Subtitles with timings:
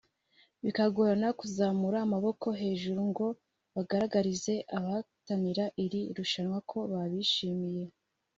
[0.63, 3.27] bikagorana kuzamura amaboko hejuru ngo
[3.75, 7.83] bagaragarize abahatanira iri rushanwa ko babishimiye